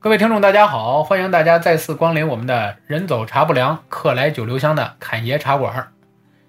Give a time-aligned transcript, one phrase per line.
[0.00, 1.02] 各位听众，大家好！
[1.02, 5.88] 欢迎大家再次光临我们的“人走茶不凉，客来酒留香”的侃爷茶馆。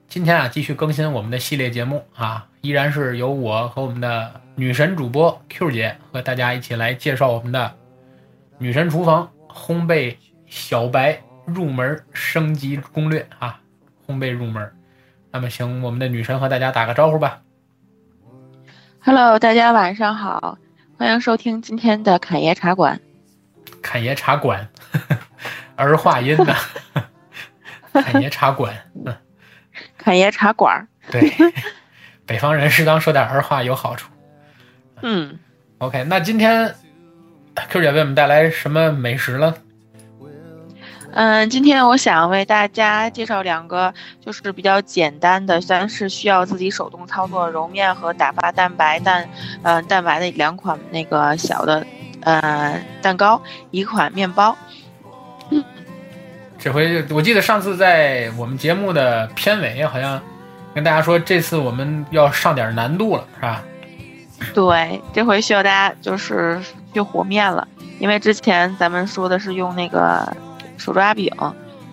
[0.08, 7.74] 今天啊，继续更新我们的系列节目啊，依然是由我和我们的女神主播 Q 姐和大家一起来介绍我们的
[8.60, 13.60] 女神厨房烘焙小白入门升级攻略啊，
[14.06, 14.72] 烘焙入门。
[15.32, 17.42] 那么，请我们的女神和大家打个招呼吧。
[19.00, 20.60] Hello，大家晚上好，
[21.00, 23.02] 欢迎收听今天的侃爷茶馆。
[23.82, 24.68] 侃爷茶馆，
[25.76, 26.56] 儿化音的。
[28.04, 28.74] 侃爷茶馆，
[29.06, 29.18] 嗯，
[29.98, 31.34] 侃爷茶馆儿，对，
[32.26, 34.10] 北方人适当说点儿话有好处。
[35.02, 35.40] 嗯
[35.80, 36.76] ，OK，那今天
[37.70, 39.56] Q 姐为我们带来什么美食了？
[41.12, 43.92] 嗯，今天我想为大家介绍两个
[44.24, 49.28] 就是比较简单的，但是需要自己手动操作揉面和打发蛋白蛋，
[49.64, 51.84] 呃，蛋白的两款那个小的
[52.22, 54.58] 呃蛋糕，一款面包。
[56.58, 60.22] 这回我记得上次在我们节目的片尾好像
[60.76, 63.64] 跟大家说，这次我们要上点难度了，是吧？
[64.54, 66.62] 对，这回需要大家就是
[66.94, 67.68] 去和面了，
[68.00, 70.36] 因为之前咱们说的是用那个
[70.78, 71.34] 手抓饼，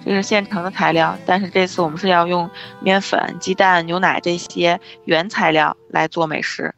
[0.05, 2.49] 这是现成的材料，但是这次我们是要用
[2.81, 6.75] 面粉、鸡蛋、牛奶这些原材料来做美食。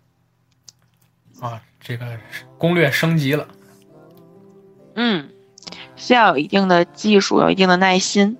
[1.41, 2.07] 啊，这个
[2.57, 3.47] 攻略升级了。
[4.95, 5.29] 嗯，
[5.97, 8.37] 需要有一定的技术，有一定的耐心。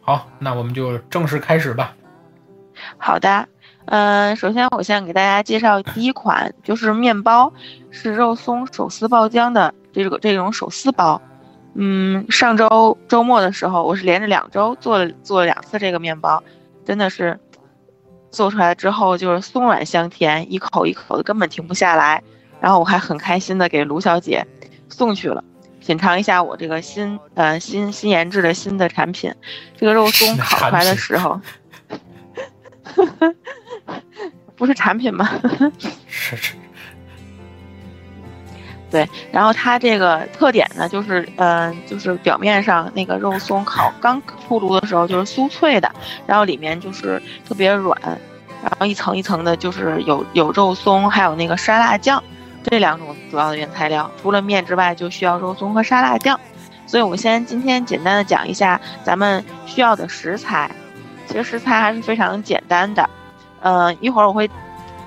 [0.00, 1.94] 好，那我们就正式开始吧。
[2.96, 3.48] 好的，
[3.86, 7.52] 嗯、首先我先给大家介绍第一款，就是面包，
[7.90, 11.20] 是肉松手撕爆浆的这个这种手撕包。
[11.74, 16.42] 嗯，上周周末的时候，我是连着两周做了做了两次这个面包，
[16.84, 17.38] 真的是
[18.30, 22.22] 做出来之后就是松软香甜，一口一口的根本停不下来。
[22.60, 24.46] 然后我还很开心的给卢小姐
[24.88, 25.42] 送去了，
[25.80, 29.32] 品尝一下我这个新呃新新研制的新的产品。
[29.76, 31.40] 这个肉松烤出来的时候，
[34.56, 35.28] 不是产品吗？
[36.08, 36.54] 是是，
[39.30, 45.90] 然后它这个特点呢，就是嗯、呃就是表面上那个肉松烤刚出炉的时候就是酥脆的，
[46.26, 47.96] 然后里面就是特别软，
[48.62, 52.22] 然后一层一层的，就是有有肉松，还有那个沙拉酱
[52.68, 54.10] 这两种主要的原材料。
[54.22, 56.38] 除了面之外，就需要肉松和沙拉酱。
[56.86, 60.70] 所以我们先今天简单的讲一下咱们需要的食材。
[61.26, 63.08] 其实食材还是非常简单的，
[63.60, 64.48] 嗯、一会儿我会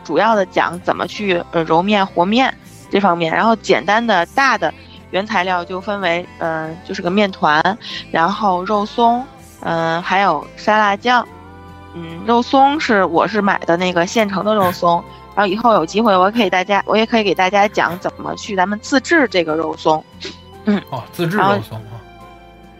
[0.03, 2.53] 主要的讲怎么去呃揉面和面。
[2.91, 4.71] 这方面，然后简单的大的
[5.11, 7.77] 原材料就分为，嗯、就是个面团，
[8.11, 9.25] 然后肉松，
[9.61, 11.25] 嗯、还有沙拉酱，
[11.93, 15.03] 嗯，肉松是我是买的那个现成的肉松，
[15.35, 20.03] 然后以后有机会我可以大家我也可以给大家讲怎么去咱们自制这个肉松，
[20.65, 21.99] 嗯哦，自制肉松啊。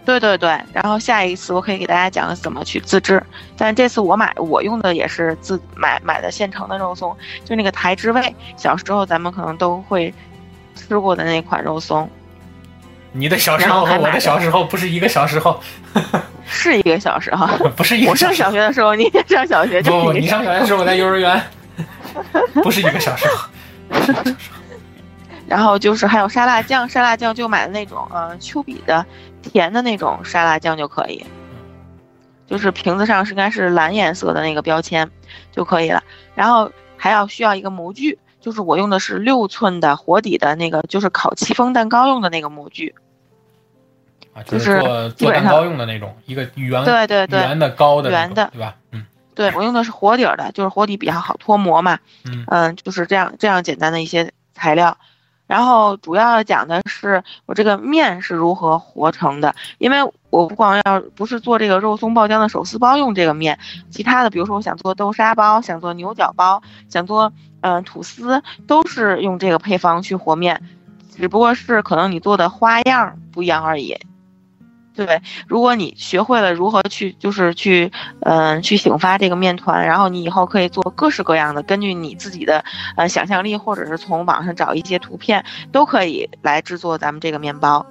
[0.03, 3.21] 对对对，然后下一次我可以给大家讲怎么去自制，
[3.55, 10.11] 但这次我买我用的也是自买买的现成的肉松，就那个台之味，小时候咱们可能都会
[10.75, 12.09] 吃过的那款肉松。
[13.13, 15.61] 你的小时候和我的小时候不是一个小时候，
[16.45, 17.57] 是一个小时哈。
[17.75, 21.41] 不是一个我上小时候小学的时候，你也上小学就你上小学的时候我在幼儿园，
[22.63, 23.47] 不是一个小时候。
[23.89, 24.35] 不是一个小时候
[25.47, 29.05] 然后就是还有沙拉酱，沙拉酱就买的那种呃丘比的
[29.41, 31.25] 甜的那种沙拉酱就可以，
[32.47, 35.09] 就是瓶子上是应该是蓝颜色的那个标签
[35.51, 36.01] 就可以了。
[36.35, 42.93] 然后还要需要一个模具，就是我用的是六寸的活底的那个，就是烤戚风蛋糕用的那个模具。
[44.33, 48.75] 啊，就是是做蛋糕用的那种，一个圆对对对圆的高的圆的对吧？
[48.91, 51.97] 嗯对我用的是活底儿的，就是活底比较好脱模嘛。
[52.25, 54.97] 嗯嗯，就是这样这样简单的一些材料。
[55.51, 70.61] 然后主要讲的是我这个面是如何和成的，因为我不光要不是做这个肉松爆浆的手撕包用这个面，其他的比如说我想做豆沙包，想做牛角包，想做嗯、吐司，都是用这个配方去和面，
[71.13, 73.97] 只不过是可能你做的花样不一样而已。
[74.93, 77.91] 对，如果你学会了如何去，就是去，
[78.21, 82.63] 嗯、去醒发这个面团，然后你以后可以做各式各样的，根据你自己的
[82.97, 87.85] 呃想象力，或者是从网上找一些图片，都可以来制作咱们这个面包。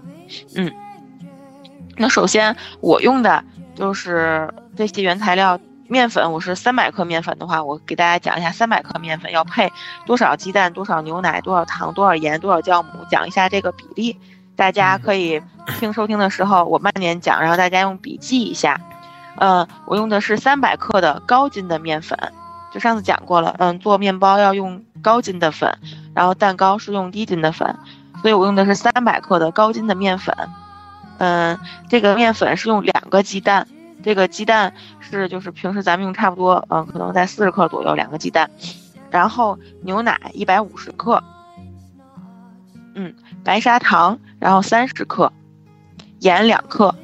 [0.55, 0.73] 嗯，
[1.97, 3.43] 那首先我用的
[3.75, 5.58] 就是这些原材料。
[5.88, 9.73] 面粉，我是三百克面粉的话，我给大家讲一下三百克面粉要配
[10.06, 14.17] 多少鸡蛋、多少牛奶、多少糖、多少盐、多少酵母，讲一下这个比例。
[14.56, 15.41] 大家可以
[15.79, 18.81] 听收听的时候，我慢点讲，然后大家用笔记一下。
[19.37, 22.19] 嗯，我用的是三百克的高筋的面粉，
[22.73, 23.55] 就上次讲过了。
[23.58, 25.73] 嗯，做面包要用高筋的粉，
[26.14, 27.75] 然后蛋糕是用低筋的粉。
[28.20, 30.35] 所以我用的是三百克的高筋的面粉。
[31.17, 31.58] 嗯，
[31.88, 33.67] 这个面粉是用两个鸡蛋，
[34.03, 38.50] 这个鸡蛋是就是平时咱们用差不多，嗯，可能在四十克左右两个鸡蛋，
[39.11, 41.23] 然后牛奶一百五十克，
[42.95, 43.15] 嗯，
[43.45, 45.33] 白砂糖然后三十克，
[46.21, 46.95] 盐两克，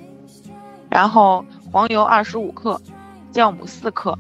[0.91, 2.81] 然后黄油二十五克，
[3.33, 4.19] 酵母四克，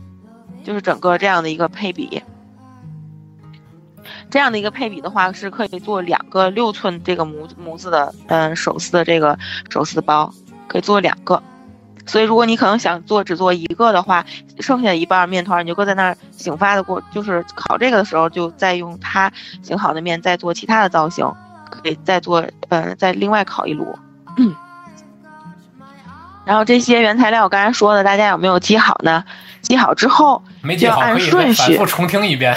[0.65, 2.23] 就是整个这样的一个配比。
[4.31, 10.33] 这样的一个配比的话，是可以做两个六寸这个模模子的，嗯，手撕的这个手撕包，
[10.69, 11.43] 可以做两个。
[12.07, 14.25] 所以如果你可能想做只做一个的话，
[14.61, 19.33] 剩下一半面团你就搁在那儿醒发的过，就是烤这个的时候，就再用它
[19.63, 21.29] 醒好的面再做其他的造型，
[21.82, 23.96] 可以再做，嗯，再另外烤一炉。
[26.44, 29.25] 然后这些原材料我刚才说的，大家有没有记好呢？
[29.62, 32.55] 记好之后，没记好可以反复重听一遍。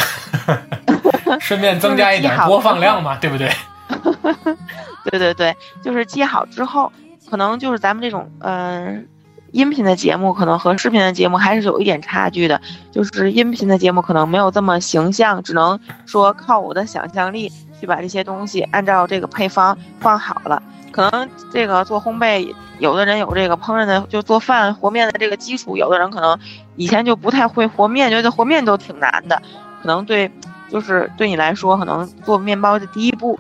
[1.41, 3.51] 顺便增加一点播放量嘛，对不对？
[5.09, 6.91] 对对对，就是记好之后，
[7.29, 9.07] 可能就是咱们这种嗯
[9.51, 12.59] 音频的节目，可能和视频的节目还是有一点差距的。
[12.91, 20.61] 就是音频的节目可能没有这么形象，只能说靠我的想象力去把这些东西按照这个配方放好了。
[20.91, 26.37] 可能这个做烘焙，有的人有这个烹饪的，就做饭和面的这个基础；有的人可能
[26.75, 29.41] 以前就不太会和面，觉得和面都挺难的，
[29.81, 30.31] 可能对。
[30.71, 33.39] 就是对你来说，可能做面包的第一步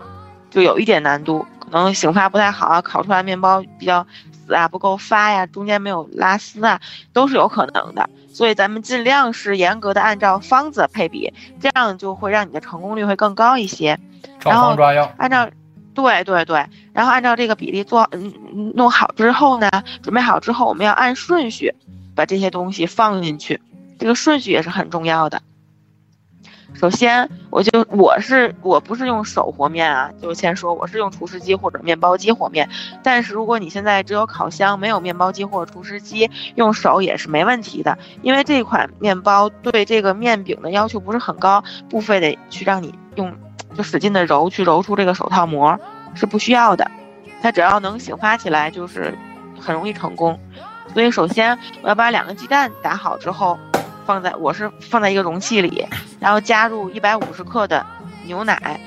[0.49, 4.03] 就有一点难度，可能醒发不太好，烤出来面包比较
[4.49, 6.81] 死啊，不够发呀，中间没有拉丝啊，
[7.13, 8.09] 都是有可能的。
[8.33, 13.99] 所以咱们尽量是严格的按照方子配比，这样就会让你的成功率会更高一些。
[14.43, 14.75] 然后
[15.17, 15.49] 按照，
[15.93, 19.69] 对对对，然后按照这个比例做，嗯，弄好之后呢，
[20.01, 21.75] 准备好之后，我们要按顺序
[22.15, 23.61] 把这些东西放进去，
[23.99, 25.41] 这个顺序也是很重要的。
[26.73, 32.69] 首先，我就我是我不是用手和面啊，就先说我是用厨师机或者面包机和面。
[33.03, 37.97] 但是如果你现在只有烤箱，没有面包机或者厨师机，用手也是没问题的。
[38.21, 43.35] 因为这款面包对这个面饼的要求不是很高，不非得去让你用
[43.75, 45.77] 就使劲的揉去揉出这个手套膜，
[46.13, 46.89] 是不需要的。
[47.41, 49.13] 它只要能醒发起来，就是
[49.59, 50.39] 很容易成功。
[50.93, 53.59] 所以首先我要把两个鸡蛋打好之后。
[54.09, 55.87] 放在我是放在一个容器里，
[56.19, 57.85] 然后加入一百五十克的
[58.25, 58.79] 牛奶，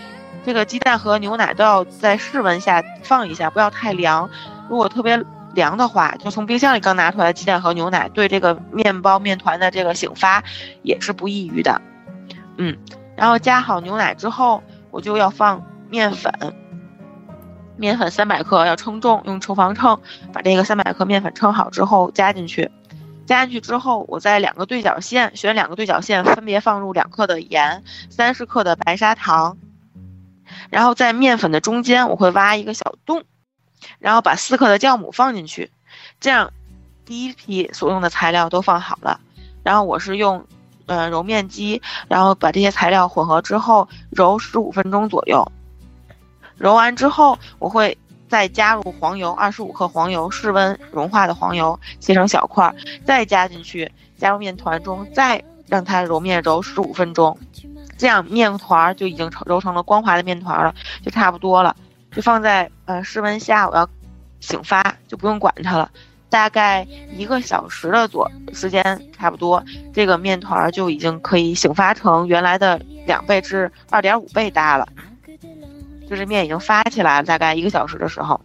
[0.44, 4.28] 这个鸡蛋和牛奶都要在室温下放一下，不要太凉。
[4.68, 5.24] 如果特别
[5.54, 10.42] 凉的话，就从冰箱里刚拿出来的鸡蛋和牛奶，对这个面包面团的这个醒发
[10.82, 11.80] 也是不易于的。
[12.56, 12.76] 嗯，
[13.16, 14.60] 然后加好牛奶之后，
[14.90, 16.32] 我就要放面粉，
[17.76, 20.00] 面粉三百克要称重，用厨房秤
[20.32, 22.68] 把这个三百克面粉称好之后加进去。
[23.32, 29.56] 加进去之后，我在两个对角线选两个对角线，分别放入两克的盐，三十克的白砂糖，
[30.68, 33.24] 然后在面粉的中间我会挖一个小洞，
[33.98, 35.70] 然后把四克的酵母放进去，
[36.20, 36.52] 这样
[37.06, 39.18] 第一批所用的材料都放好了，
[39.62, 40.44] 然后我是用
[40.84, 45.50] 呃揉面机，然后把这些材料混合之后揉十五分钟左右，
[46.58, 47.96] 揉完之后我会。
[48.32, 52.74] 再加入黄油，二十五克黄油，室温融化的黄油，切成小块，
[53.04, 57.38] 再加进去，加入面团中，再让它揉面揉十五分钟，
[57.98, 60.74] 这样面团就已经揉成了光滑的面团了，
[61.04, 61.76] 就差不多了，
[62.10, 63.86] 就放在呃室温下，我要
[64.40, 65.90] 醒发，就不用管它了，
[66.30, 68.82] 大概一个小时的左时间
[69.14, 69.62] 差不多，
[69.92, 74.88] 这个面团就已经可以醒发成原来的两倍至二点五倍大了。
[76.12, 78.38] 就是面已经发起来了，大概一个小时的时候，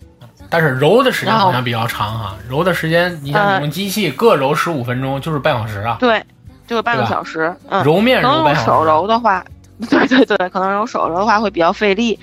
[0.50, 2.34] 但是揉的时间好像比较长哈。
[2.48, 5.98] 揉的时间，你想你用机器各揉十五分钟，就是半小时啊。
[6.00, 6.24] 对，
[6.66, 7.54] 就是半个小时。
[7.68, 9.44] 嗯，揉面可能用手揉的话，
[9.90, 12.18] 对对对，可能揉手揉的话会比较费力。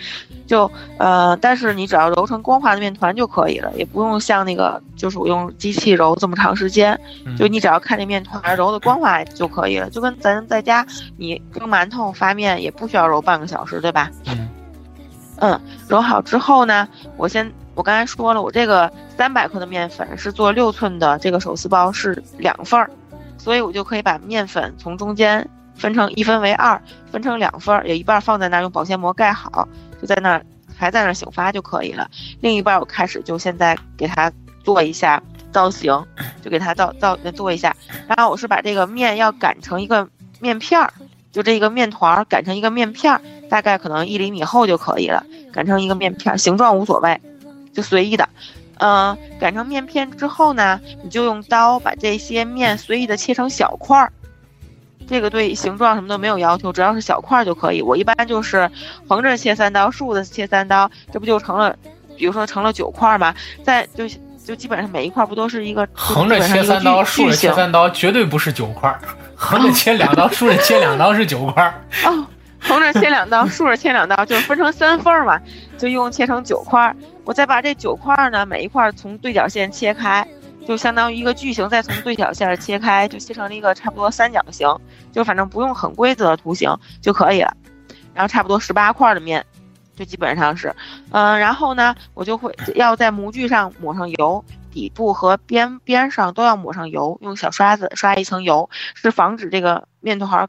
[0.46, 6.98] 就呃，但是你只要揉成光滑的面团就可以了，也不用像那个就是我用机器揉这么长时间。
[7.36, 10.86] 就你只要看这面团揉的光滑就可以了，就跟咱在家
[11.18, 14.10] 你蒸馒头发面也不需要揉半个小时，对吧？
[14.24, 14.48] 嗯。
[15.38, 22.88] 嗯，揉好之后呢，我先我刚才说了，我这个三百克的面粉是做六寸的这个手撕包是两份儿，
[23.36, 29.68] 所以我就可以把面粉从中间分成一分为二，分成两份儿，有一半放在那儿用保鲜膜盖好，
[30.00, 32.08] 就在那儿还在那儿醒发就可以了。
[32.40, 34.30] 另一半我开始就现在给它
[34.62, 36.00] 做一下造型，
[36.42, 37.74] 就给它造造做一下，
[38.06, 40.08] 然后我是把这个面要擀成一个
[40.40, 40.92] 面片儿。
[41.32, 43.20] 就这一个面团擀成一个面片儿，
[43.54, 45.24] 大概可能一厘米厚就可以了。
[45.52, 47.20] 擀成一个面片儿，形状无所谓，
[47.72, 48.28] 就随意的。
[48.78, 54.12] 嗯，擀成面片之后呢，你就用刀把这些面随意的切成小块儿。
[55.06, 57.80] 这个对形状什么都没有要求，只要是小块儿就可以。
[57.80, 58.68] 我一般就是
[59.08, 61.76] 横着切三刀，竖着切三刀，这不就成了，
[62.16, 63.32] 比如说成了九块嘛？
[63.62, 64.08] 再就
[64.44, 68.92] 就基本上每一块不都是一个横着切三刀，竖着切三刀，绝对不是九块。
[69.36, 71.82] 横着切两刀， 竖着切两刀是九块。
[72.06, 72.26] 哦，
[72.64, 75.40] 横着切两刀，竖着切两刀，就分成三份儿嘛，
[75.78, 76.96] 就一共切成九块儿。
[77.24, 80.26] 我再把这九块儿呢，每一块儿从对角线切开。
[80.66, 84.66] 就相当于一个矩形，再从对角线切开，就切成了一个差不多三角形，
[85.12, 87.54] 就反正不用很规则的图形就可以了。
[88.14, 89.44] 然后差不多十八块的面，
[89.94, 90.74] 就基本上是，
[91.10, 100.48] 嗯，然后呢，我就会要在模具上抹上油，底部和边边上都要抹上油，用小刷子刷一层油，是防止这个面团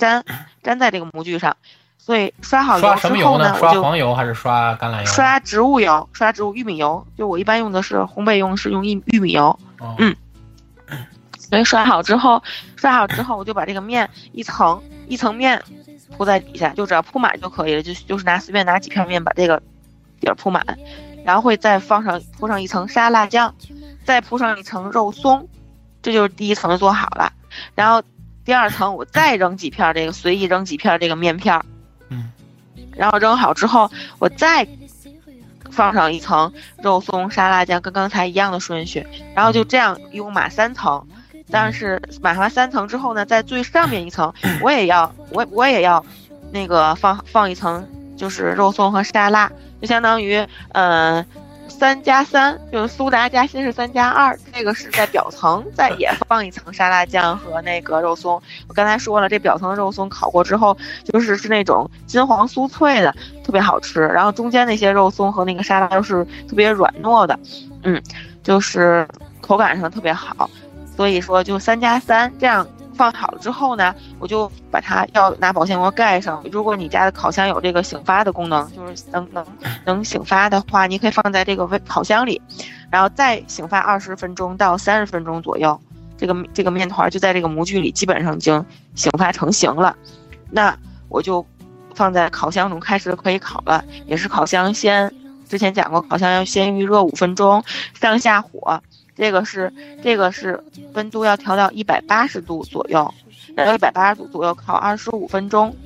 [0.00, 0.24] 粘
[0.64, 1.56] 粘在这个模具上。
[1.96, 5.06] 所以刷好油之后呢，刷黄油还是刷橄榄油？
[5.06, 7.06] 刷植物油，刷植物玉米油。
[7.16, 9.56] 就我一般用的是烘焙用是用玉玉米油。
[9.98, 10.16] 嗯。
[11.38, 12.42] 所以刷好之后，
[12.76, 15.62] 刷好之后我就把这个面一层一层面
[16.16, 17.82] 铺在底下，就只要铺满就可以了。
[17.82, 19.60] 就就是拿随便拿几片面把这个
[20.20, 20.64] 底儿铺满，
[21.24, 23.54] 然后会再放上铺上一层沙拉酱，
[24.04, 25.46] 再铺上一层肉松，
[26.02, 27.32] 这就是第一层做好了。
[27.74, 28.02] 然后
[28.44, 31.64] 第二层我再扔几片这个随意扔几片这个面片儿。
[32.92, 34.66] 然后扔好之后，我再
[35.70, 39.06] 放上一层肉松沙拉酱，跟刚才一样的顺序。
[39.34, 41.06] 然后就这样一共码三层。
[41.50, 46.04] 但是码完三层之后呢，在最上面一层，我也要我我也要
[46.52, 51.24] 那个放放一层，就是肉松和沙拉，就相当于嗯。
[51.70, 58.42] 三加三就是苏达加新是三加二，这个是在表层再也放一层沙拉酱和那个肉松。
[58.68, 64.00] 我刚才说了，这表层的肉松烤过之后，就是是那种金黄酥脆的，特别好吃。
[64.00, 67.38] 然后中间那些肉松和那个沙拉都是特别软糯的，
[67.84, 68.02] 嗯，
[68.42, 69.08] 就是
[69.40, 70.50] 口感上特别好。
[70.96, 72.66] 所以说就三加三这样。
[73.00, 76.44] 放好了之后呢，我就把它要拿保鲜膜盖上。
[76.52, 79.46] 如果你家的烤箱有这个醒发的功能，就是能能
[79.86, 82.38] 能醒发的话，你可以放在这个微烤箱里，
[82.90, 85.80] 然后再醒发二十分钟到三十分钟左右，
[86.18, 88.62] 这个这个面团就在这个模具里基本上已经
[88.94, 89.96] 醒发成型了。
[90.50, 90.76] 那
[91.08, 91.46] 我就
[91.94, 95.10] 放在烤箱中开始可以烤了，也是烤箱先
[95.48, 97.64] 之前讲过，烤箱要先预热五分钟，
[97.98, 98.82] 上下火。
[99.20, 99.70] 这个是
[100.02, 100.58] 这个是
[100.94, 103.12] 温度要调到一百八十度左右，
[103.54, 105.76] 然后一百八十度左右烤二十五分钟。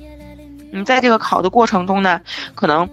[0.71, 2.21] 你在这个烤的过程中呢，
[2.53, 2.89] 可能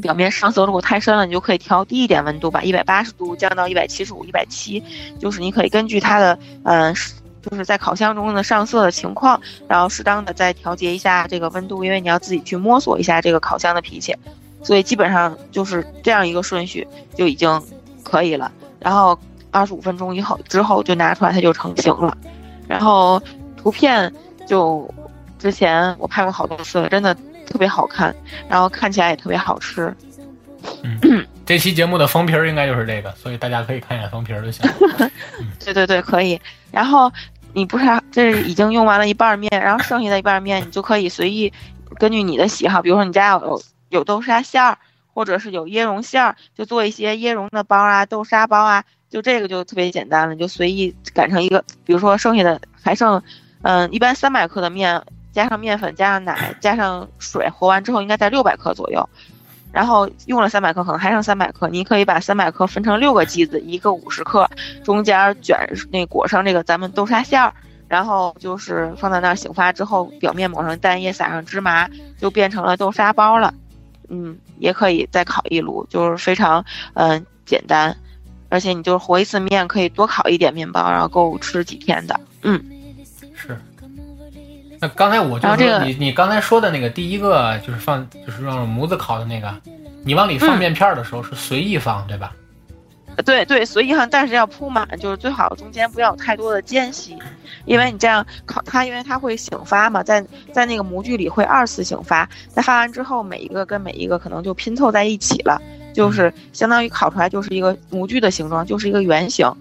[0.00, 4.80] 表面上色如果太深了，你就可以调低一点温度，把一百八十度降到一百七十五、一百七，
[5.18, 6.94] 就是你可以根据它的嗯，
[7.42, 14.14] 就是在烤箱中的上色的情况，然后适当的再调节一下这个温度，因为你要自己去摸索一下这个烤箱的脾气，
[14.62, 16.86] 所以基本上就是这样一个顺序
[17.16, 17.60] 就已经
[18.04, 19.18] 可以了，然后。
[19.50, 22.16] 二十五分钟以后之后就拿出来，它就成型了。
[22.66, 23.22] 然后
[23.56, 24.12] 图片
[24.46, 24.92] 就
[25.38, 27.14] 之前我拍过好多次了，真的
[27.46, 28.14] 特别好看，
[28.48, 29.94] 然后看起来也特别好吃。
[30.82, 34.68] 嗯，这期节目的封皮儿应该就是这个，所以大家可以看一眼封皮儿就行。
[35.64, 36.38] 对对对，可以。
[36.70, 37.10] 然后
[37.54, 41.50] 你不是这已经用完了一半面，然后剩下的一半面你就可以随意
[41.96, 44.76] 根据你的喜好，比如说你家有有豆沙馅儿，
[45.14, 48.84] 或者是有椰蓉馅儿，就做一些椰蓉的包啊、豆沙包啊。
[49.10, 53.22] 就这个就特别简单了，就随意擀成一个，比如说剩下的还剩，
[53.62, 59.08] 嗯，一般三百克的面，加上面粉，加上奶，加上水，和完之后应该在六百克左右。
[59.70, 64.48] 然后用了三百克，可能还剩三百克，你可以把三百克分成六个剂子，一个五十克，
[64.82, 65.58] 中间卷
[65.90, 67.52] 那裹上这个咱们豆沙馅儿，
[67.86, 71.86] 然后就是放在那儿醒发之后，表面抹上蛋液，撒上芝麻，
[72.18, 73.52] 就变成了豆沙包了。
[74.08, 77.94] 嗯，也可以再烤一炉，就是非常嗯简单。
[78.48, 82.18] 而且你就是和一次面可以多烤一点面包，然后够吃几天的。
[82.42, 82.62] 嗯，
[83.34, 83.58] 是。
[84.80, 89.52] 那刚才我就说你你刚才说的那个第一个就是放就是用模子烤的那个，
[90.04, 92.32] 你往里放面片的时候是随意放对吧？
[93.24, 97.16] 对对，所以哈，但是要铺满，就是最好中间不要有太多的间隙，
[97.64, 105.60] 因为你这样烤它，因为它会醒发嘛，在在那个模具里会二次醒发，在发完之后每一个跟每一个可能就拼凑在一起了。
[105.94, 109.52] 就是相当于烤出来就是一个模具的形状，就是一个圆形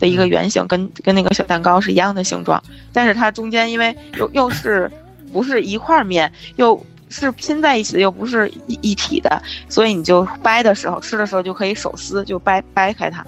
[0.00, 2.60] 的一个圆形，跟跟那个小蛋糕是一样的形状。
[2.92, 4.90] 但是它中间因为又又是
[5.32, 13.24] 不是一块面，又是拼在一起的，又不是一一体的，所以你就掰的时候，吃的时候就可以手撕，就掰掰开它。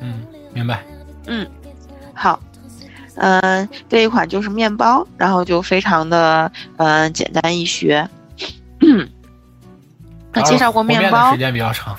[0.00, 0.82] 嗯，明白。
[1.26, 1.46] 嗯，
[2.14, 2.40] 好。
[3.16, 8.08] 嗯，这一款就是面包，然后就非常的嗯简单易学。
[10.46, 11.94] 介绍过面包，时间比较长，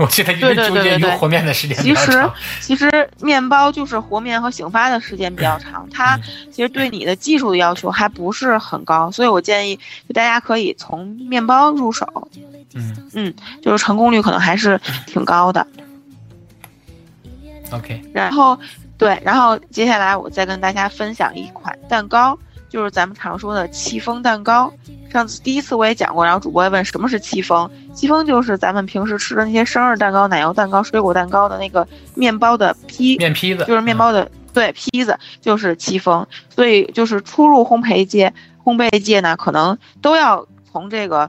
[0.00, 2.32] 我记得一直纠结于和面的时间比较长。
[2.60, 6.18] 其实，其实面包就是和面和醒发的时间比较长，它
[6.50, 9.76] 其实对你的技术的要求还不是很高，所以我建议
[10.08, 12.28] 就大家可以从面包入手。
[12.72, 15.66] 嗯嗯，就是成功率可能还是挺高的。
[17.72, 18.58] OK，然后
[18.96, 22.38] 对，然后接下来我再跟大家分享一款蛋糕。
[22.70, 24.72] 就是咱们常说的戚风蛋糕，
[25.12, 36.24] 上次第一次我也讲过，然后主播也问什么是戚风，戚风就是咱们平时吃的那些生日蛋糕、奶油蛋糕、水果蛋糕的那个面包的坯，面坯子，就是面包的对坯子，就是戚风。
[36.48, 41.28] 所以就是初入烘焙界，烘焙界呢可能都要从这个，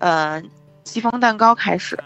[0.00, 0.42] 呃，
[0.82, 1.96] 戚风蛋糕开始。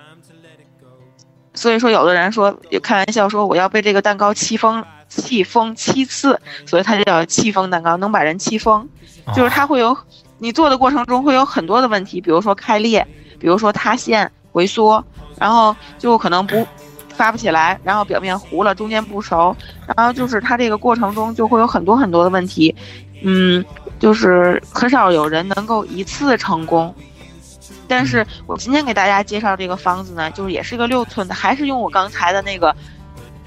[1.55, 4.85] 所以说，有的人说开玩笑说我要被这个蛋糕戚风。
[5.23, 8.89] 气疯七次，所以它就叫气疯蛋糕，能把人气疯。
[9.35, 9.97] 就是它会有，
[10.39, 13.07] 你做的过程中会有很多的问题，比如说开裂，
[13.39, 15.03] 比如说塌陷、回缩，
[15.39, 16.67] 然后就可能不
[17.09, 19.57] 发不起来，然后表面糊了，中间不熟，
[19.97, 22.75] 然后就是它这个过程中就会有很多很多的问题。
[23.23, 23.65] 嗯，
[23.99, 26.95] 就是很少有人能够一次成功。
[27.89, 32.77] 但是我今天给大家介绍这个方子呢，就是也是一个六寸的，还是用我刚才的那个。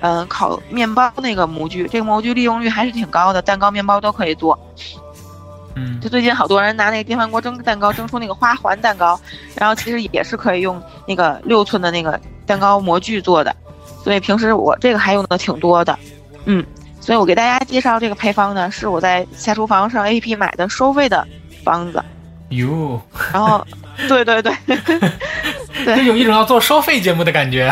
[0.02, 4.58] 嗯，烤面包那个模具，这个模具利用率还是挺高的，蛋糕、面包都可以做。
[5.76, 9.20] 嗯，就最近好多人拿那个电饭锅蒸蛋糕，蒸出那个花环蛋糕，
[9.56, 13.56] 然后其实也是可以用那个六寸的那个蛋糕模具做的。
[14.04, 15.98] 所以平时我这个还用的挺多的。
[16.46, 16.66] 嗯，
[17.00, 21.28] 所以我给大家介绍这个配方呢，是我在下厨房上 A P P 买的收费的
[21.64, 22.04] 方子。
[22.50, 23.02] 哟，
[23.34, 23.66] 然后，
[24.08, 24.54] 对对对，
[25.84, 27.72] 对， 有一种要做收费节目的感觉。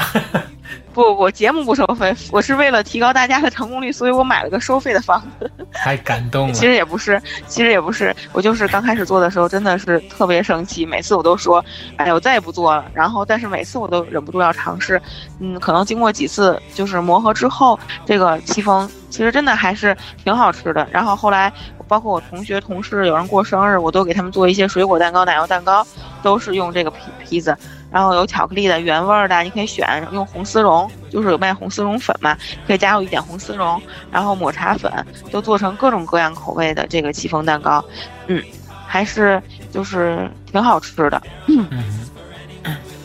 [0.95, 5.51] 不不不，节目不收费，我是为了提高大家的成功率，所以我买了个收费的房子。
[5.73, 6.53] 太感动了。
[6.53, 11.63] 其实也不是，其实也不是，我就是刚开始做的时候真的是特别生气，每次我都说，
[11.97, 12.85] 哎，我再也不做了。
[12.93, 15.01] 然后，但是每次我都忍不住要尝试。
[15.41, 20.87] 嗯，可能经过几次就是磨合之后，这个戚风其实真的还是挺好吃的。
[20.91, 21.51] 然后后来，
[21.89, 25.85] 包括我同学、同事有人过生日，我都给他们做一些水果蛋糕、奶油蛋糕，
[26.23, 27.57] 都是用这个坯坯子。
[27.95, 33.81] 然后有巧克力的原味的，你可以选用红丝绒，就是有卖红丝绒粉嘛，可以加入一点红丝绒，
[34.11, 34.91] 然后抹茶粉，
[35.31, 37.81] 就做成各种各样口味的这个戚风蛋糕，
[38.27, 38.43] 嗯，
[38.85, 41.65] 还是就是挺好吃的，嗯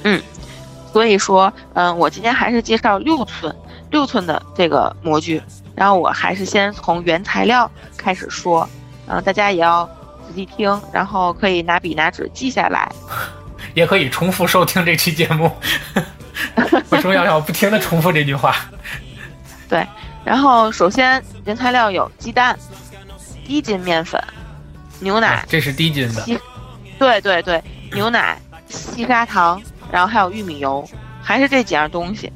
[0.02, 0.20] 嗯，
[0.92, 3.54] 所以说，嗯，我今天还是介绍六寸
[3.92, 5.40] 六寸的这个模具，
[5.76, 8.68] 然后我还是先从原材料开始说，
[9.06, 9.88] 嗯，大家也要
[10.26, 12.90] 仔细听，然后可以拿笔拿纸记下来。
[13.74, 15.50] 也可以重复收听这期节目，
[16.90, 18.56] 为什么要要不停的重复这句话？
[19.68, 19.86] 对，
[20.24, 22.58] 然后首先原材料有鸡蛋、
[23.46, 24.22] 低筋面粉、
[24.98, 26.24] 牛奶，这是低筋的。
[26.98, 30.86] 对对对，牛奶、细砂糖，然后还有玉米油，
[31.22, 32.30] 还是这几样东西，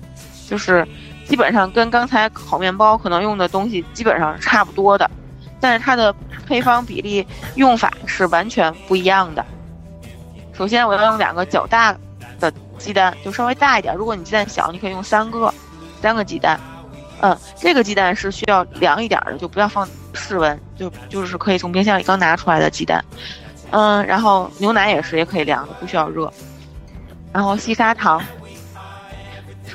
[0.49, 0.87] 就是
[1.29, 5.11] 基本上跟刚才烤面包可能用的东西基本上是差不多的，
[5.61, 6.15] 但是它的
[6.47, 9.45] 配方比例用法是完全不一样的。
[10.57, 11.95] 首先，我要用两个较大
[12.39, 13.95] 的鸡蛋，就稍微大一点。
[13.95, 15.53] 如果你鸡蛋小，你可以用三个，
[16.01, 16.59] 三个鸡蛋。
[17.21, 23.05] 嗯，这个鸡蛋是需要凉一点的，就不要放室温，就就是可以从冰箱里刚拿出来的鸡蛋。
[23.71, 26.33] 嗯，然后牛奶也是，也可以凉的，不需要热。
[27.33, 28.23] 然后细砂糖。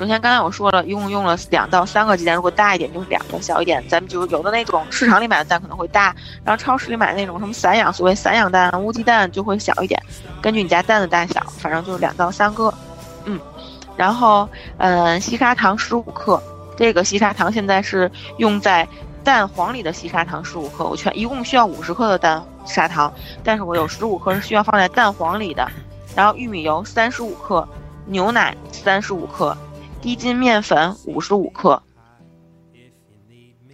[0.00, 10.02] 首先，刚才我说了，一共用了两到三个鸡蛋，如果大一点就是两个，小一点咱们就有的那种市场里买的蛋可能会大，然后超市里买那种什么散养，所谓散养蛋、乌鸡蛋就会小一点，
[10.40, 12.72] 根据你家蛋的大小，反正就是两到三个，
[13.26, 13.38] 嗯，
[13.94, 16.42] 然后嗯，细砂糖十五克，
[16.78, 18.88] 这个细砂糖现在是用在
[19.22, 23.12] 蛋黄里的细砂糖十五克，我全一共需要五十克的蛋砂糖，
[23.44, 25.70] 但是我有十五克是需要放在蛋黄里的，
[26.16, 27.68] 然后玉米油三十五克，
[28.06, 29.54] 牛奶三十五克。
[30.00, 31.82] 低筋面粉五十五克，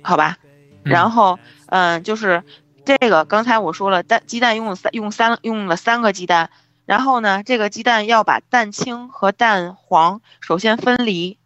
[0.03, 0.39] 好吧，
[0.83, 2.43] 然后嗯，就是
[2.85, 6.51] 这个刚才我说了，蛋鸡蛋用三用三用了三个鸡蛋，
[6.85, 11.39] 然后呢，这个鸡蛋要把蛋清和蛋黄首先分离。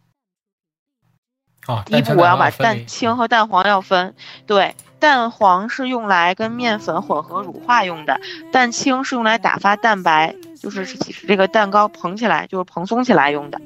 [1.67, 4.15] 哦，第一步我要把蛋清和蛋黄要分，
[4.47, 8.19] 对，蛋黄是用来跟面粉混合乳化用的，
[8.51, 13.61] 蛋清是用来打发蛋白，就是使这个蛋糕蓬起来，就是蓬松起来用的。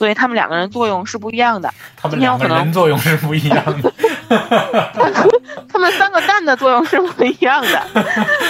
[0.00, 1.70] 所以他们两个人作用是不一样的。
[1.94, 3.92] 他们两个人作用是不一样的。
[5.68, 7.86] 他们三个蛋的作用是不一样的。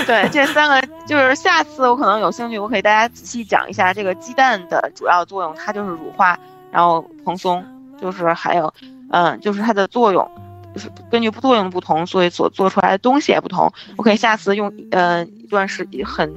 [0.06, 5.52] 对，这三个就是下次我可能有兴趣，我可以大家仔细讲一下这个鸡蛋的主要作用。
[5.56, 6.38] 它就是乳化，
[6.70, 7.64] 然后蓬松，
[8.00, 8.72] 就是还有，
[9.10, 10.30] 嗯，就是它的作用，
[10.72, 13.68] 就是根据作用不同，所以所做出来的东西也不同。
[13.96, 16.32] 我可以下次用呃一段时很，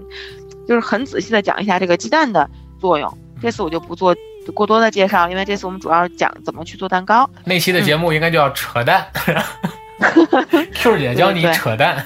[0.67, 2.49] 就是很仔细的讲一下这个鸡蛋的
[2.80, 3.15] 作用。
[3.39, 4.15] 这次我就不做。
[4.51, 7.29] 过多的介绍，因为这次我们主要讲怎么去做蛋糕。
[7.45, 9.08] 那期的节目应该叫扯淡，
[10.73, 12.06] Q 姐教你扯淡。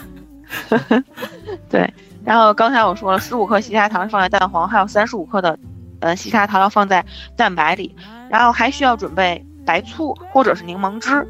[1.69, 5.57] 对，然后刚才我说了，十五克细砂糖放在蛋黄，还有三十五克的
[5.99, 7.03] 呃细砂糖要放在
[7.35, 7.95] 蛋白里，
[8.29, 11.27] 然后还需要准备白醋或者是柠檬汁，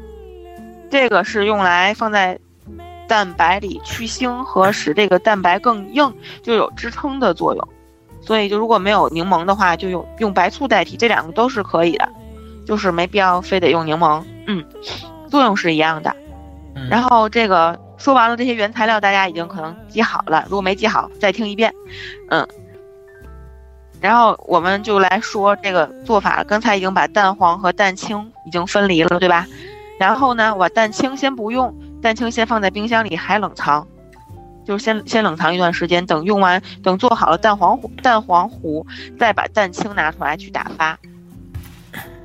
[0.90, 2.38] 这个是用来放在
[3.08, 7.68] 蛋白里去腥和使这个蛋白更硬，就有支撑的作用。
[8.28, 12.06] 所以就如果没有柠檬的话，就用用白醋代替，这两个都是可以的，
[12.66, 14.22] 就是没必要非得用柠檬。
[14.46, 14.62] 嗯，
[15.30, 16.14] 作用是一样的。
[16.90, 17.80] 然后这个。
[17.98, 20.44] 说完了这些原材料，大家已经可能记好了。
[20.44, 21.74] 如果没记好，再听一遍。
[22.30, 22.46] 嗯，
[24.00, 26.44] 然后我们就来说这个做法。
[26.44, 29.44] 刚才已经把蛋黄和蛋清已经分离了，对吧？
[29.98, 33.84] 然后呢，我蛋清先不用，蛋清先放在冰箱里还冷藏，
[34.68, 36.04] 就是先先冷藏一段时间。
[36.04, 38.86] 等用完，等做好了蛋黄糊，蛋黄糊
[39.18, 40.98] 再把蛋清拿出来去打发。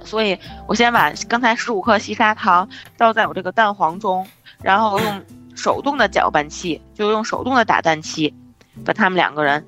[0.03, 4.27] 所以我先把刚才十五克细砂糖倒在我这个蛋黄中，
[4.62, 5.23] 然后用。
[5.56, 8.34] 手动的搅拌器，就用手动的打蛋器，
[8.84, 9.63] 把它们两个人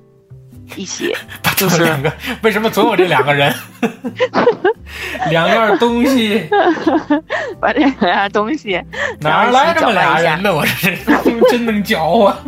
[0.74, 1.14] 一起，
[1.56, 3.54] 就是两个，为什么总有这两个人？
[5.30, 6.48] 两样东西，
[7.60, 8.82] 把这两样东西
[9.20, 10.54] 哪来这么俩人呢？
[10.54, 12.38] 我这真能搅啊。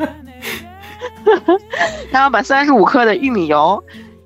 [2.10, 3.82] 然后把三十五克的玉米油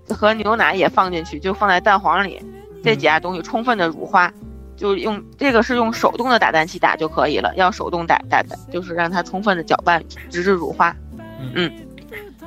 [0.08, 2.40] 和牛奶也放进去，就放在蛋黄里，
[2.82, 4.32] 这几样东西充分的乳化。
[4.74, 10.96] 就用这个是用手动的打蛋器打就可以了，要手动打打的，就是让它充分的搅拌，直至乳化。
[11.54, 11.70] 嗯，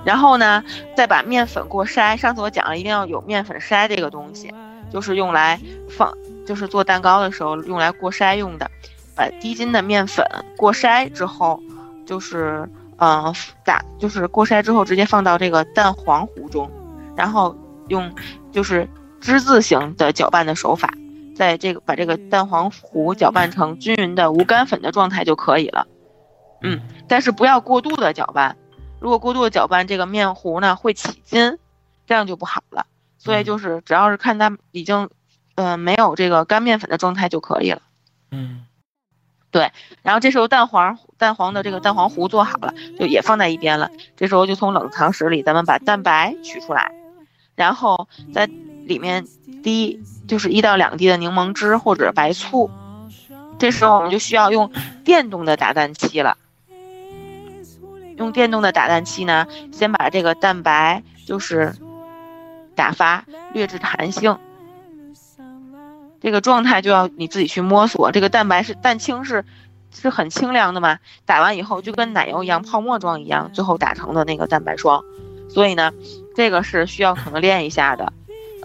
[0.06, 0.64] 然后呢，
[0.96, 2.16] 再把面粉过筛。
[2.16, 4.54] 上次我讲了，一定要有面粉筛这个东西，
[4.92, 6.14] 就是用来放，
[6.46, 8.70] 就是做蛋糕的时候用来过筛用的。
[9.16, 11.60] 把低筋的面粉过筛之后，
[12.06, 16.70] 就是嗯打，就是过筛之后直接放到这个蛋黄糊中，
[17.16, 17.56] 然后
[17.88, 18.14] 用
[18.52, 18.88] 就是
[19.20, 20.94] 之字形的搅拌的手法。
[21.36, 25.86] 在这个把这个蛋黄糊搅拌成均匀的无干粉的状态就可以了，
[26.62, 28.56] 嗯，但是不要过度的搅拌，
[29.00, 31.58] 如果过度的搅拌，这个面糊呢会起筋，
[32.08, 32.86] 这样就不好了。
[33.18, 35.10] 所以就是只要是看它已经，
[35.56, 37.82] 呃，没有这个干面粉的状态就可以了。
[38.32, 38.66] 嗯，
[39.52, 39.72] 对。
[40.02, 43.90] 然后这时候蛋黄蛋黄的这个蛋黄糊做好了，就也放在一边了。
[44.16, 46.92] 这时候就从冷藏室里咱们把蛋白取出来，
[47.56, 49.26] 然后在里面
[49.64, 50.04] 滴。
[50.28, 52.72] 就是一到两滴的柠檬汁或者白醋，
[53.60, 54.72] 这时候我们就需要用
[55.04, 56.36] 电动的打蛋器了。
[58.18, 61.74] 用电动的打蛋器呢，先把这个蛋白就是
[62.76, 64.38] 打发略至弹性，
[66.22, 68.12] 这个状态就要你自己去摸索。
[68.12, 69.44] 这个蛋白是蛋清是
[69.94, 75.04] 是很清凉的嘛，打完以后就跟奶油一样泡沫状一样，最后打成的那个蛋白霜。
[75.50, 75.92] 所以呢，
[76.36, 78.12] 这个是需要可能练一下的。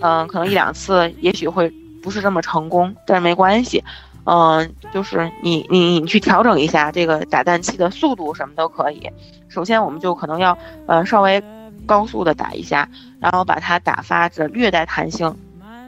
[0.00, 1.70] 嗯，可能一两次也许会
[2.02, 3.84] 不是这么成功，但是没关系。
[4.24, 9.11] 嗯，就是你你你去调整一下这个打蛋器的速度，什么都可以。
[9.48, 10.56] 首先，我们就可能要
[10.87, 11.42] 呃稍微
[11.87, 12.88] 高速的打一下，
[13.20, 15.35] 然后把它打发着略带弹性。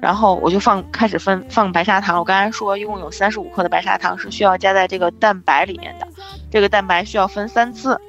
[0.01, 2.19] 然后我就放开始分放白砂糖。
[2.19, 6.09] 我刚才说一共有三十五克的白砂糖是需要加在这个蛋白里面的，
[6.51, 8.01] 这个蛋白需要分三次，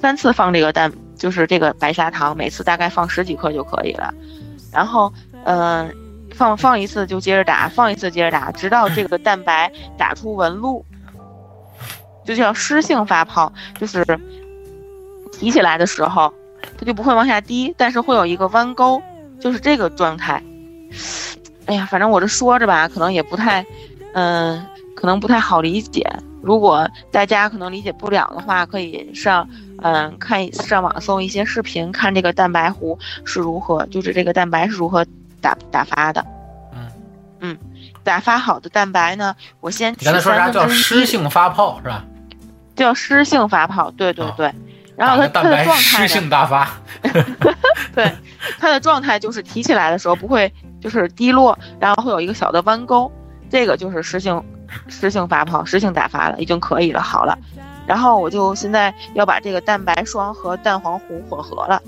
[0.00, 4.14] 三次放这个蛋就是这个白砂糖，每次大概放十几克就可以了。
[4.72, 5.12] 然后，
[5.44, 5.92] 嗯，
[6.36, 10.84] 放放一次就接着打，放一次接着打，直到这个蛋白打出纹路，
[12.24, 14.04] 就叫湿性发泡，就是
[15.32, 16.32] 提起来的时候，
[16.78, 19.02] 它就不会往下滴，但是会有一个弯钩，
[19.40, 20.42] 就是这个状态。
[21.66, 23.64] 哎呀，反正我这说着吧，可能也不太，
[24.12, 26.04] 嗯，可能不太好理解。
[26.42, 29.48] 如果大家可能理解不了的话，可以上。
[29.82, 35.04] 嗯，看上网搜一些视频，看这个蛋白糊是如何，就是这个蛋白是如何
[35.44, 36.24] 打打发的。
[36.72, 36.90] 嗯
[37.40, 37.58] 嗯，
[38.02, 42.02] 打发好的蛋白呢，我先你刚才说啥叫湿性发泡是吧？
[42.74, 44.50] 叫湿性发泡，对对对。
[44.96, 46.70] 然后它它的状态湿性大发。
[47.94, 48.10] 对，
[48.58, 53.12] 它的状态就是提起来的时候不会就是滴落，然后会有一个小的弯钩，
[53.50, 54.42] 这个就是湿性
[54.88, 57.36] 湿性发泡、湿性打发了，已经可以了，好了。
[57.86, 61.82] 然后我就现在要把这个蛋白霜和蛋黄糊混合了，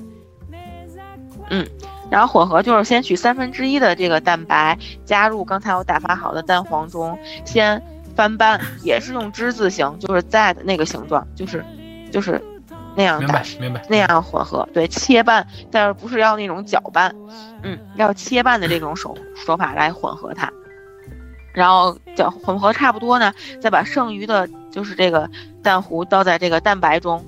[1.48, 1.66] 嗯，
[2.10, 7.82] 然后混合就是先取三分之一的这个蛋白加入刚才我打发好的蛋黄中，先
[8.14, 11.64] 翻拌，也是用之字形，就是在的那个形状，就是
[12.10, 12.40] 就是
[12.94, 17.14] 那样明白明白那样混合，对，切拌，但是不是要那种搅拌，
[17.62, 20.50] 嗯，要切拌的这种手手法来混合它。
[21.52, 25.28] 然后搅混合差不多呢，再把剩余的，就是这个
[25.62, 27.24] 蛋糊倒在这个蛋白中，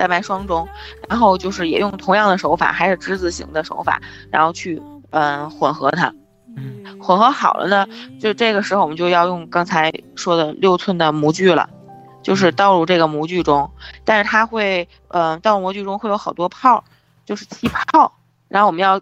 [0.00, 0.66] 蛋白霜中，
[1.10, 6.14] 然后就是也用同样的手法，还是之字形的手法，然后去嗯混合它。
[6.56, 7.86] 嗯混合好了呢，
[8.18, 11.68] 就这个时候我们就要用刚才说的六寸的模具了，
[12.22, 13.70] 就是倒入这个模具中，
[14.06, 16.82] 但是它会，呃，倒入模具中会有好多泡，
[17.26, 18.14] 就是气泡，
[18.48, 19.00] 然后我们要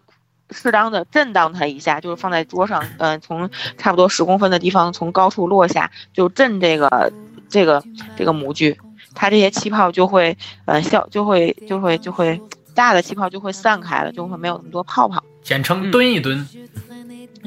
[0.50, 7.12] 适当的震荡它一下，就是放在桌上，嗯、从差不多十公分的地方从高处落下，就震这个
[7.48, 7.82] 这个
[8.16, 8.78] 这个模具，
[9.18, 12.40] 它这些气泡就会，呃，消就会就会就会
[12.72, 15.20] 大的气泡就会散开了，就会没有那么多泡泡。
[15.42, 16.46] 简称蹲一蹲。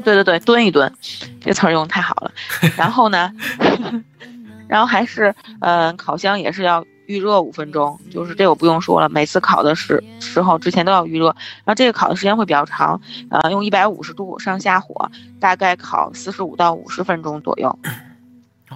[0.04, 0.92] 对对对，蹲一蹲，
[1.40, 2.32] 这个词儿用的太好了。
[2.76, 3.32] 然后呢，
[4.68, 11.28] 然后还是，嗯、烤箱也是要预热五分钟，就是这我不用说了，每次烤的时时候之前都要预热。
[11.28, 17.70] 然后这个烤的时间会比较长，呃，用一百五十度上下火，大概烤四十五到五十分钟左右。
[18.70, 18.76] 哦，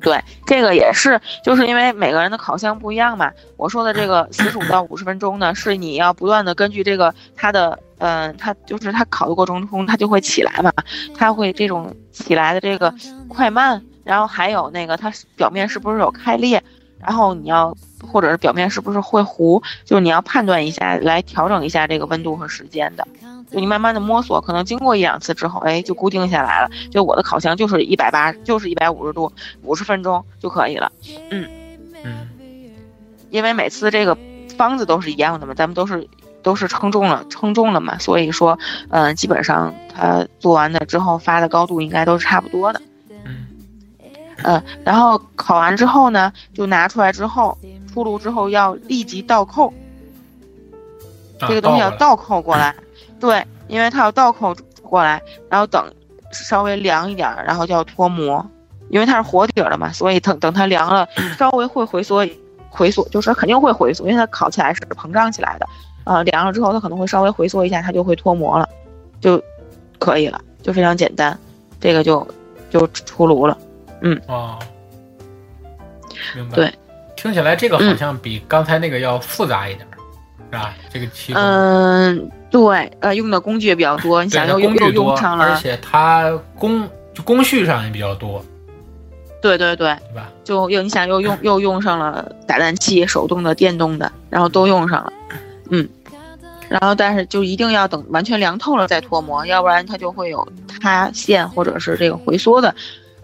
[0.00, 3.32] 对，这个也是，就是因为每个人的烤箱不一样嘛。
[3.56, 10.72] 我说的这个四十五到五十分钟呢，是你要不断的根据这个它的，嗯、它就是它烤的过程中它就会起来嘛，
[11.16, 12.94] 它会这种起来的这个
[13.28, 16.62] 快慢，然后还有那个它表面是不是有开裂，
[17.00, 23.04] 然后你要或者是表面是不是会糊，就是你要判断一下，来调整一下这个温度和时间的。
[23.50, 26.70] 就你慢慢的摸索，可能经过一两次之后，哎，就固定下来了。
[26.90, 29.32] 就我的烤箱就是一百八，就是一百五十度，
[29.62, 30.92] 五十分钟就可以了。
[31.30, 31.48] 嗯
[33.30, 34.16] 因为每次这个
[34.56, 36.08] 方子都是一样的嘛，咱们都是
[36.42, 38.58] 都是称重了，称重了嘛，所以说，
[38.88, 42.80] 嗯、基本上它做完的之后发的高度应该都是差不多的。
[43.24, 43.46] 嗯
[44.44, 47.58] 嗯，然后烤完之后呢，就拿出来之后，
[47.92, 49.68] 出炉之后要立即倒扣，
[51.38, 52.74] 啊这个东西要倒扣过来。
[53.20, 55.84] 对，因为它要倒扣过来，然后等
[56.32, 58.44] 稍微凉一点儿，然后就要脱模，
[58.90, 62.26] 因为它是活底儿的嘛，所以等等它凉了，稍微会回缩，
[62.70, 65.66] 回缩就是肯定会回缩，因为它烤起来是膨胀起来的，
[66.04, 68.68] 呃，凉了之后它可能会稍微回缩一下，它就会脱模了，
[69.20, 69.42] 就
[69.98, 71.36] 可以了，就非常简单，
[71.80, 72.26] 这个就
[72.70, 73.58] 就出炉了。
[74.00, 74.58] 嗯哦，
[76.36, 76.54] 明白。
[76.54, 76.74] 对，
[77.16, 79.97] 听起来这个好嗯像比刚才那个要复杂一点儿，
[80.50, 80.74] 是吧？
[80.92, 88.44] 这个气功，嗯，对，呃，用的工具也比较多，你想又又工具多用，上了，而且它工就工序上也比较多，
[89.42, 90.30] 对对对，对吧？
[90.44, 95.12] 就又你想又用又用上了打蛋器，手动的、电动的，然后都用上了，
[95.70, 95.86] 嗯，
[96.68, 100.46] 然后但是就一定要等完全凉透了再脱模，要不然它就会有
[100.80, 102.74] 塌陷或者是这个回缩的，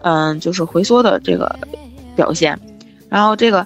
[0.03, 1.57] 嗯，就是回缩的这个
[2.15, 2.59] 表现。
[3.07, 3.65] 然后这个，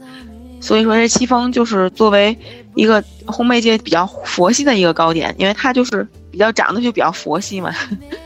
[0.59, 2.37] 所以说这戚风就是作为
[2.75, 7.73] 一个烘焙界比较佛系的一个糕点，因为它就是比较长得就比较佛系嘛，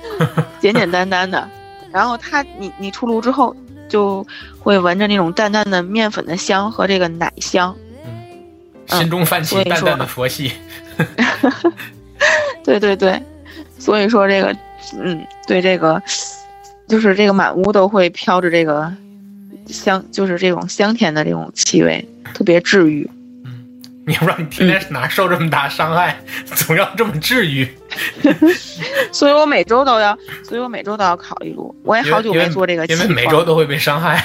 [0.59, 1.47] 简简单单的。
[1.91, 3.55] 然后它你你出炉之后
[3.87, 4.25] 就
[4.59, 10.51] 会闻着那种淡淡的面粉的香和这个奶香，嗯，心中泛起淡淡的佛系。
[12.63, 13.21] 对对对，
[13.77, 14.55] 所以说这个，
[14.97, 16.01] 嗯，对这个，
[16.87, 18.91] 就是这个满屋都会飘着这个
[19.67, 23.09] 香，就是这种香甜的这种气味，特别治愈。
[23.45, 23.65] 嗯，
[24.05, 26.19] 你不知道你天天哪受这么大伤害，
[26.55, 27.67] 总要这么治愈。
[29.11, 31.75] 所以我每周都要，所以我每周都要烤一炉。
[31.83, 34.23] 我也好久没做这个因为每周都会被伤害，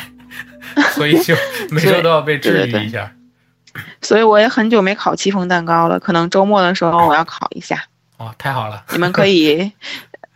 [0.92, 1.34] 所以就
[1.70, 3.12] 每周都要被治愈一下。
[4.02, 7.84] 所以我也很久没烤戚风蛋糕了，可能周末的时候我要烤一下，
[8.16, 8.82] 哦，太好了！
[8.90, 9.70] 你们可以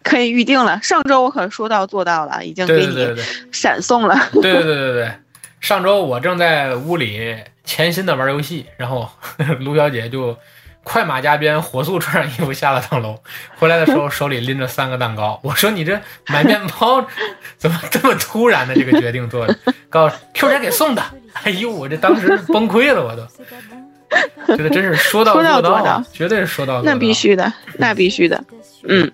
[0.02, 0.80] 可以预定了。
[0.82, 3.16] 上周我可说到做到了，已经给你
[3.50, 4.16] 闪送了。
[4.32, 5.12] 对对对对对，
[5.60, 9.08] 上周我正在屋里潜心的玩游戏，然后
[9.60, 10.36] 卢小姐就
[10.84, 13.16] 快马加鞭，火速穿上衣服下了趟楼，
[13.56, 15.38] 回来的时候 手里拎着三个蛋糕。
[15.42, 17.04] 我说你这买面包
[17.56, 19.56] 怎么这么突然的这个决定做的？
[19.88, 21.02] 告诉 Q 姐给送的。
[21.44, 26.92] 哎呦，我这当时崩溃了，我都觉得真是说到做做到绝对是说到做到。
[26.92, 28.42] 那必须的，那必须的，
[28.82, 29.10] 嗯。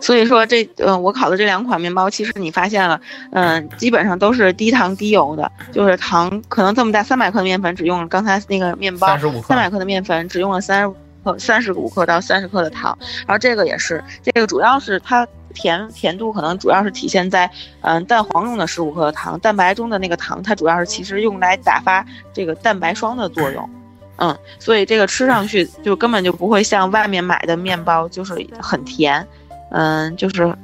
[0.00, 2.98] 所以说这，呃，我烤的这两款面包，其实你发现了，
[3.32, 17.50] 嗯、基本上都是低糖低油的，就是糖可能这么大，三百克的面粉只用了刚才那个面包三十五克三，百克的面粉只用了三十克三十五克到三十克的糖，然后这个也是，这个主要是它甜甜度可能主要是体现在，
[17.82, 23.68] 嗯、蛋黄中的十五克的糖，蛋白中的那个糖，它主要是其实用来打发这个蛋白霜的作用。
[24.20, 29.26] 嗯，所以这个吃上去就根本就不会像外面买的面包就是很甜，
[29.70, 30.54] 嗯，就是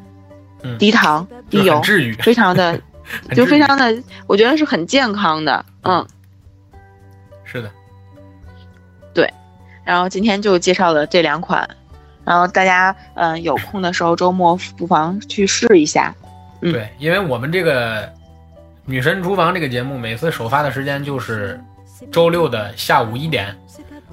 [0.63, 1.83] 嗯低糖低油
[2.21, 2.79] 非常的
[3.35, 6.07] 就非常的，我觉得是很健康的，嗯。
[7.45, 7.71] 是的。
[9.15, 9.33] 对
[9.85, 11.67] 然后今天就介绍了这两款，
[12.25, 16.15] 然后大家嗯、呃有空的时候周末不妨去试一下。
[16.61, 18.13] 嗯对，因为我们这个
[18.85, 21.59] 女神厨房这个节目，每次首发的时间就是
[22.11, 23.55] 周六的下午一点，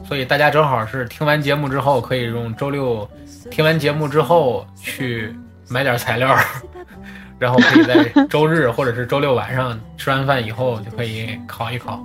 [0.07, 3.09] 所以大家正好是听完节目之后，可以用周六
[3.49, 5.35] 听完节目之后去
[5.69, 6.35] 买点材料，
[7.39, 12.01] 然后可以在周日或者是周六晚上吃完饭以后就可以烤一烤，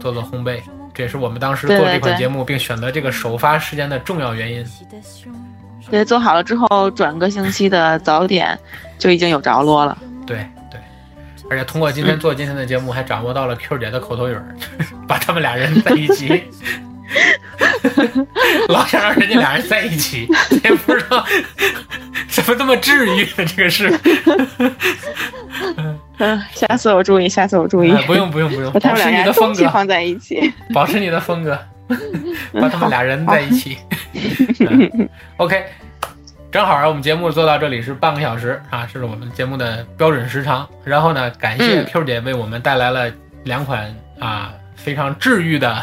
[0.00, 0.60] 做做烘焙。
[0.94, 4.66] 这也是我们当时做这款节目并选择这个首发时间的重要原因。
[5.90, 8.58] 对，做好了之后转个星期的早点
[8.98, 9.98] 就已经有着落了。
[10.26, 10.46] 对对，
[11.48, 14.54] 而且通过今天 做今天的节目，还掌握到了 Q 姐的口头语儿，
[15.06, 16.42] 把他们俩人在一起，
[18.68, 20.28] 老想让人家俩人在一起，
[20.64, 21.24] 也不知道
[22.28, 23.92] 怎么这么治愈的这个事。
[26.18, 27.92] 嗯，下次我注意，下次我注意。
[28.06, 31.58] 不用不用不用，把他们俩的风格放在一起，保持你的风格，
[32.54, 33.78] 把他们俩人在一起。
[35.36, 35.64] OK，
[36.52, 40.68] 正好啊，我们节目做到这里是半个小时啊，是我们节目的标准时长。
[40.84, 43.12] 然后呢，感谢 Q 姐为我们带来了
[43.44, 45.82] 两款啊非常治愈的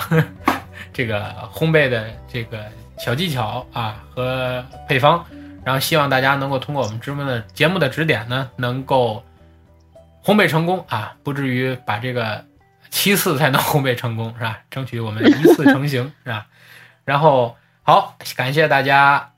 [0.91, 2.63] 这个烘焙的这个
[2.97, 5.23] 小技巧啊和配方。
[5.63, 9.23] 然后希望大家能够通过我们直播的节目的指点呢，能够。
[10.26, 12.45] 烘焙成功啊，不至于把这个
[12.89, 14.58] 七次才能烘焙成功，是吧？
[14.71, 16.45] 争取我们一次成型，是吧？
[17.04, 19.32] 然后好，感谢大家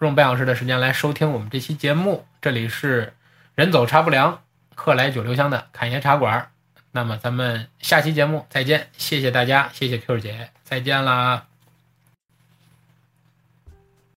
[0.00, 2.24] 用半小时的时间来收听我们这期节目。
[2.40, 3.14] 这里是
[3.54, 4.42] 人走茶不凉，
[4.76, 6.50] 客来酒留香的侃爷茶馆。
[6.92, 11.47] 那么咱们下期节目再见，谢谢大家，谢谢 Q 姐，再见啦。